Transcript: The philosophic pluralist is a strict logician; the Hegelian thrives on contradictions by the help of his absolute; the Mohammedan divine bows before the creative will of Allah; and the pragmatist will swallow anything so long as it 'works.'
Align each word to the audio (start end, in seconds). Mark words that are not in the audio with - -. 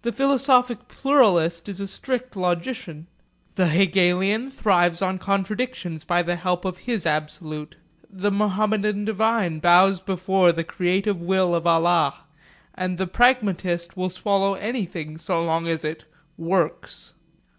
The 0.00 0.12
philosophic 0.12 0.88
pluralist 0.88 1.68
is 1.68 1.78
a 1.78 1.86
strict 1.86 2.36
logician; 2.36 3.06
the 3.56 3.68
Hegelian 3.68 4.50
thrives 4.50 5.02
on 5.02 5.18
contradictions 5.18 6.04
by 6.06 6.22
the 6.22 6.36
help 6.36 6.64
of 6.64 6.78
his 6.88 7.04
absolute; 7.04 7.76
the 8.08 8.30
Mohammedan 8.30 9.04
divine 9.04 9.58
bows 9.58 10.00
before 10.00 10.52
the 10.52 10.64
creative 10.64 11.20
will 11.20 11.54
of 11.54 11.66
Allah; 11.66 12.14
and 12.74 12.96
the 12.96 13.06
pragmatist 13.06 13.94
will 13.94 14.08
swallow 14.08 14.54
anything 14.54 15.18
so 15.18 15.44
long 15.44 15.68
as 15.68 15.84
it 15.84 16.06
'works.' 16.38 17.12